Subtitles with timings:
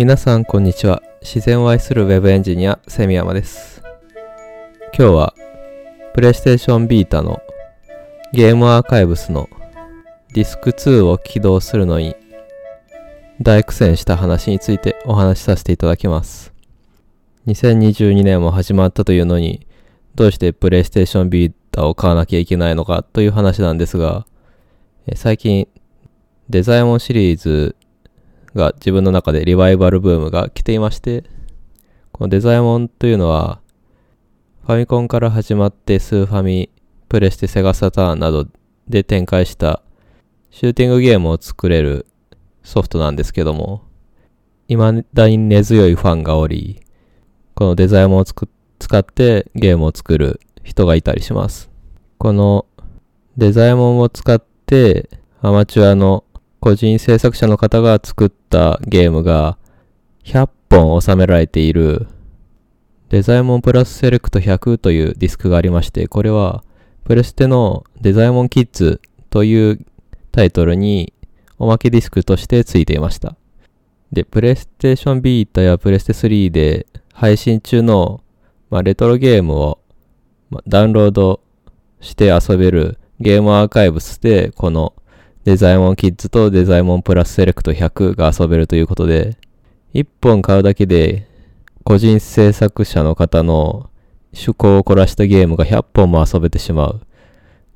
[0.00, 1.02] 皆さんこんにちは。
[1.20, 3.82] 自然を愛するウェブエンジニアセミヤマです。
[4.96, 5.34] 今日は
[6.14, 7.42] プレイステーションビータの
[8.32, 9.50] ゲームアーカイブスの
[10.32, 12.16] ディスク2を起動するのに
[13.42, 16.54] 大苦戦した話についてお話しさせていただきます。
[17.46, 19.66] 2022年も始まったというのに
[20.14, 24.26] どうしてプレイステーションビータを買わなきゃいけないのかという話なんですが
[25.14, 25.68] 最近
[26.48, 27.76] デザイモンシリーズ
[28.54, 31.24] が自分の中でリバイバルブームが来ていまして、
[32.12, 33.60] このデザイモンというのは、
[34.66, 36.70] ファミコンから始まってスーファミ、
[37.08, 38.46] プレステ、セガサターンなど
[38.88, 39.82] で展開した
[40.50, 42.06] シューティングゲームを作れる
[42.62, 43.82] ソフトなんですけども、
[44.68, 46.80] 未だに根強いファンがおり、
[47.54, 51.70] このデザイモンを使ってゲームを作る人がいたりします。
[52.18, 52.66] この
[53.36, 55.08] デザイモンを使って
[55.40, 56.24] アマチュアの
[56.60, 59.56] 個人制作者の方が作ったゲームが
[60.24, 62.06] 100本収められている
[63.08, 66.62] デザイモンプラスセレクト100というディスクがありまして、これは
[67.04, 69.84] プレステのデザイモンキッズという
[70.30, 71.12] タイトルに
[71.58, 73.36] おまけディスクとして付いていました。
[74.12, 78.22] で、プレイステーションビータやプレステ3で配信中の、
[78.70, 79.80] まあ、レトロゲームを、
[80.50, 81.40] まあ、ダウンロード
[82.00, 84.94] して遊べるゲームアーカイブスでこの
[85.44, 89.38] デザイモンキッズとデザイモンプラスセレクト100が遊べるということで、
[89.94, 91.26] 1本買うだけで、
[91.82, 93.88] 個人制作者の方の
[94.32, 97.00] 趣向を凝らしたゲームが100本も遊べてしまう。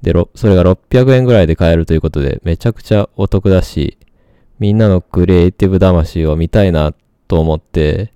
[0.02, 3.96] で、それが600円ぐらいで買えるということで、めちゃくちゃお得だし、
[4.58, 6.92] みんなのクリエイティブ魂を見たいな
[7.28, 8.12] と思って、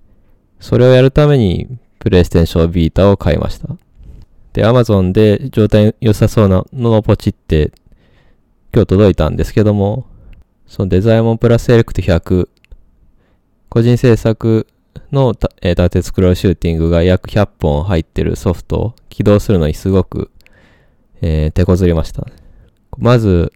[0.59, 3.67] それをやるために、プレイステーションビータを買いました。
[4.53, 7.71] で、アマゾンで状態良さそうなのをポチって
[8.71, 10.05] 今日届いたんですけども、
[10.67, 12.47] そのデザイモンプラスセレクト100、
[13.67, 14.67] 個人制作
[15.11, 20.29] の、えー、縦スクローシューティングが約100本入ってるソフトを起動するのにすごく、
[21.21, 22.27] えー、手こずりました。
[22.99, 23.51] まず、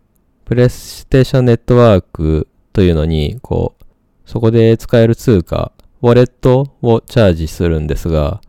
[0.46, 3.84] プレイステーションネットワークというのに、こう、
[4.26, 8.42] そこで使える通貨、ウォレットをチャージするんですが、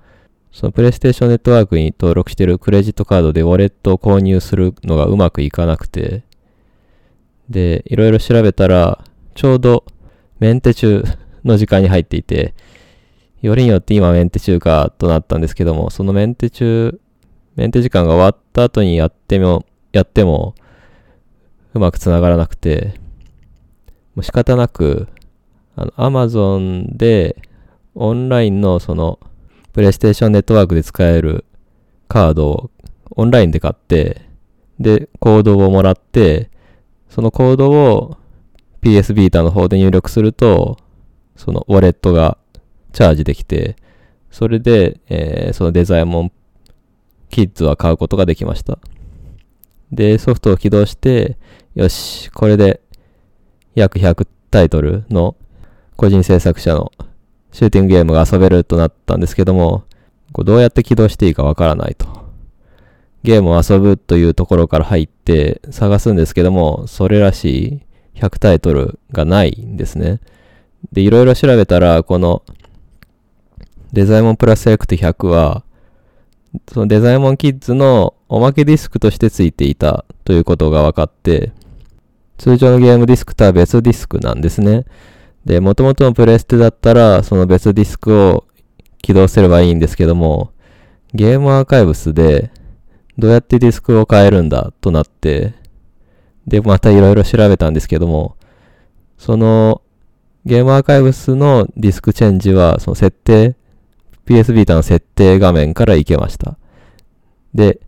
[0.50, 6.22] そのプレイステーションネットワークに登録しているクレジットカードでウォレットを購入するのがうまくいかなくて、
[7.54, 9.04] で、いろいろ調べたら、
[9.36, 9.84] ちょうど
[10.40, 11.04] メンテ中
[11.44, 12.52] の時間に入っていて、
[13.42, 17.00] よりによって今メンテ中かとなったんですけども、そのメンテ中、
[17.54, 20.56] メンテ時間が終わった後にやっても、やっても、
[21.74, 22.94] うまく繋がらなくて、
[24.16, 25.06] もう仕方なく、
[25.76, 27.40] あの、アマゾンで、
[27.94, 29.20] オンラインのその、
[29.72, 31.44] プレイステーションネットワークで使える
[32.08, 32.70] カードを
[33.10, 34.22] オンラインで買って、
[34.80, 36.50] で、コードをもらって、
[37.14, 38.16] そのコードを
[38.82, 40.78] PS ビータの方で入力すると、
[41.36, 42.38] そのウォレットが
[42.92, 43.76] チャージできて、
[44.32, 46.32] それで、えー、そのデザイモン
[47.30, 48.80] キッズは買うことができました。
[49.92, 51.38] で、ソフトを起動して、
[51.76, 52.80] よし、これで
[53.76, 55.36] 約100タイトルの
[55.96, 56.90] 個人制作者の
[57.52, 59.84] シューティングゲームが遊べるとなったんですけども、
[60.32, 62.23] こうどうやって起動していいかわからないと。
[63.24, 67.80] ゲームを遊ぶというところから入って探すんですけども、それらし
[68.14, 70.20] い100タイトルがないんですね。
[70.92, 72.42] で、いろいろ調べたら、この
[73.94, 75.64] デザイモンプラスセレクト100は、
[76.70, 81.52] そのデザイモンキッズのおまけディスクとして付いていたということが分かって、
[82.36, 84.84] 通常のゲームディスクとは別ディスクなんですね。
[85.46, 88.44] で、元々のプレステだったら、その別ディスクを
[89.00, 90.50] 起動すればいいんですけども、
[91.14, 92.50] ゲームアーカイブスで、
[93.18, 95.54] どうやってディスクを変えるんだとなって、
[96.46, 98.36] で、またいろいろ調べたんですけども、
[99.18, 99.82] その
[100.44, 103.56] ゲームアーカイブスのディスクチェンジは、その設定、
[104.26, 106.58] PS ビータの設定画面からいけました。
[107.54, 107.80] で、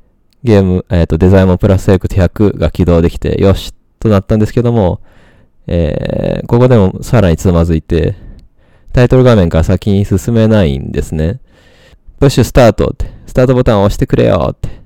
[0.42, 5.00] ゲーム、えっ、ー、と、デザインもプラスセレクト100が起動できて、よしとなったんですけども、
[5.67, 8.14] えー、ここでもさらにつまずいて、
[8.93, 11.40] タイトル画面から先に進めないんですね。
[12.19, 14.86] プッシュスタートって、スタートボタンを押してくれよって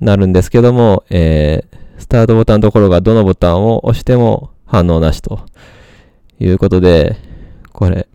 [0.00, 5.44] なるんですけども、えー、スタートボタンのところがどのボタンを押しても反応なしと
[6.38, 7.16] いうことで、
[7.72, 8.08] これ、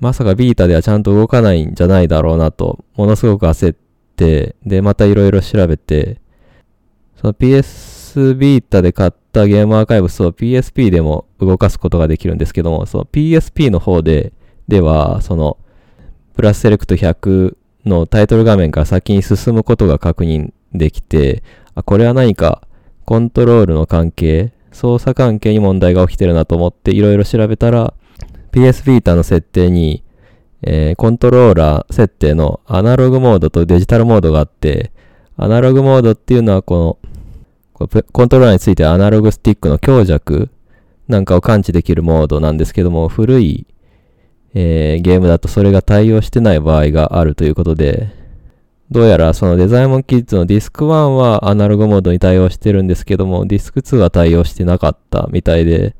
[0.00, 3.76] まさかビータではちゃんと動かないんじゃないだろうなと、ものすごく焦っ
[4.16, 6.20] て、で、またいろいろ調べて、
[7.16, 14.32] その PS ビータで買ったゲームアーカイブスを PSP でも動かすことができるんですけども、その PSP の方で、
[14.68, 15.58] では、その、
[16.34, 21.42] プラスセレクト100のタイトル画面から先に進むことが確認できて、
[21.74, 22.62] あ、これは何か
[23.04, 27.94] コントロールの関係、操作関係に問題が起きてるなと思っていろいろ調べたら、
[28.52, 30.02] PS ビータの設定に、
[30.62, 34.92] えー、コントローラー設定のアナログモードとデジタルモードがあって、
[35.36, 36.98] アナログモードっていうのはこ
[37.78, 40.50] の、コントローラーについてアナログスティックの強弱
[41.08, 43.66] なんかを感知できるモードなんですけども、古い、
[44.54, 48.19] えー、ゲームだとそれが対応してない場合があるということで、
[48.90, 55.94] どうやらそのデザイモンキッズのディスク1はアナログモードに対応してるんですけども、ディスク2は対応してなかったみたいで、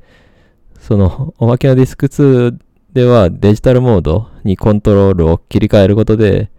[0.79, 2.57] そのおまけのディスク2
[2.91, 6.51] ではデジタルモードにコントロールを切り替えることで、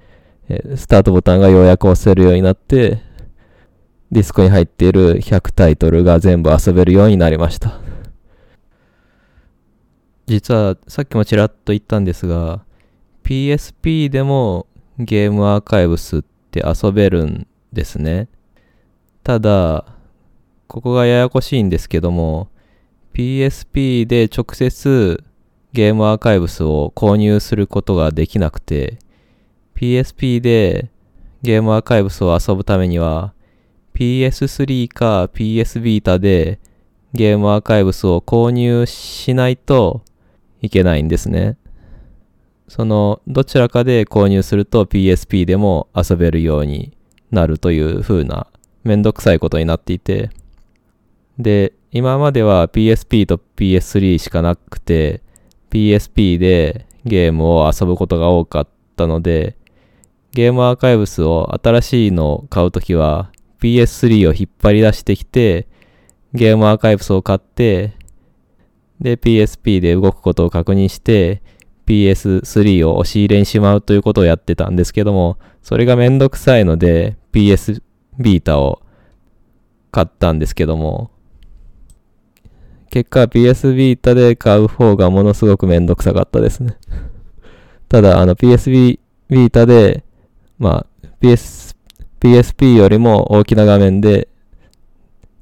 [0.77, 3.03] スタートボタンがようやく押せるようになって、
[4.11, 7.79] ディスクに入っている100タイトルが全部遊べるようになりました。
[10.27, 12.65] 実はさっきもちらっと言ったんですが、
[13.23, 14.67] PSP でも
[15.05, 18.29] ゲームアーカイブスって遊べるんですね。
[19.23, 19.85] ただ、
[20.67, 22.49] ここがややこしいんですけども、
[23.15, 25.23] PSP で直接
[25.73, 28.99] ゲームアーカイブスを購入することができなくて、
[29.75, 30.91] PSP で
[31.43, 33.35] ゲームアーカイブスを遊ぶためには、
[33.95, 36.59] PS3 か PS ビータで
[37.13, 40.03] ゲームアーカイブスを購入しないと
[40.63, 41.57] いけないんですね。
[42.73, 46.97] そのどちらかで購入すると PSP でも遊べるように
[47.31, 48.47] なるという風な
[48.83, 50.31] めんどくさいことになっていて。
[51.37, 55.23] で今までは PSP と PS3 しかなくて
[55.69, 59.59] PSP でゲームを遊ぶことが多かったので
[60.31, 65.69] ゲームアーカイブスを新しいのを買うときは PS3 を引っ張り出してきて
[66.33, 67.93] ゲームアーカイブスを買って
[68.99, 71.43] で PSP で動くことを確認して
[71.93, 77.83] PS3 を押し入れにしまうということをやってたんですけども、それがめんどくさいので PS
[78.19, 78.81] ビータを
[79.91, 81.11] 買ったんですけども、
[82.91, 86.77] 結果 PS ビータで買う方がものすごくめんどくさかったですね。
[87.91, 90.03] ただ、あの PS ビータで、
[90.59, 91.77] まあ、PS、
[92.21, 94.29] PSP よりも大きな画面で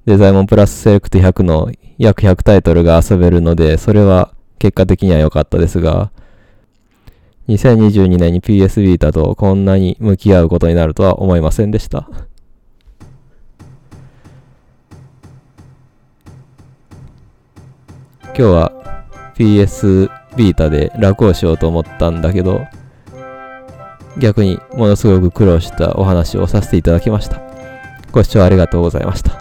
[0.07, 6.11] デザイモンプラスセレクト100の約100タイトルが遊べるので、それは結果的には良かったですが、
[7.51, 12.09] 2022年に PS ビータとこんなに向き合うことになるとは思いませんでした。
[18.27, 18.73] 今日は
[19.35, 22.61] PS ビータで楽をしようと思ったんだけど、
[24.19, 27.41] 逆にものすごく苦労したお話をさせていただきました。
[28.13, 29.40] ご視聴ありがとうございました。